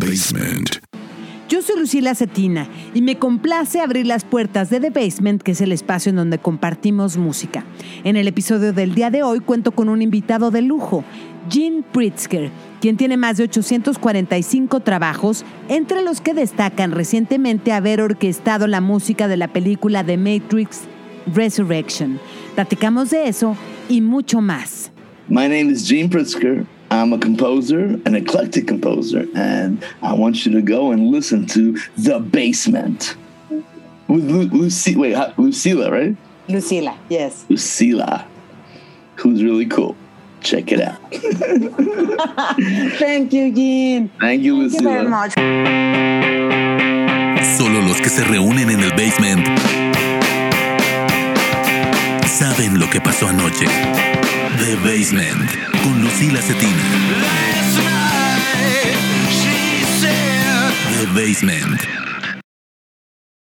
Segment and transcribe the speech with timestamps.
[0.00, 0.80] Basement.
[1.50, 5.60] Yo soy Lucila Cetina y me complace abrir las puertas de The Basement, que es
[5.60, 7.64] el espacio en donde compartimos música.
[8.02, 11.04] En el episodio del día de hoy cuento con un invitado de lujo,
[11.50, 12.50] Gene Pritzker,
[12.80, 19.28] quien tiene más de 845 trabajos, entre los que destacan recientemente haber orquestado la música
[19.28, 20.82] de la película The Matrix
[21.34, 22.18] Resurrection.
[22.54, 23.54] Platicamos de eso
[23.88, 24.92] y mucho más.
[25.28, 26.64] My name is Gene Pritzker.
[26.90, 31.78] I'm a composer, an eclectic composer, and I want you to go and listen to
[31.96, 33.14] The Basement
[34.08, 34.96] with Lu- Lucy.
[34.96, 36.16] Wait, how- Lucila, right?
[36.48, 37.44] Lucila, yes.
[37.48, 38.24] Lucila,
[39.16, 39.94] who's really cool.
[40.42, 40.98] Check it out.
[42.98, 44.08] Thank you, Gene.
[44.18, 45.34] Thank you, Thank you very much.
[47.56, 49.46] Solo los que se reúnen en el basement
[52.26, 53.66] saben lo que pasó anoche.
[54.58, 55.50] The Basement
[55.82, 56.82] con Lucila Cetina.
[61.00, 61.89] The Basement.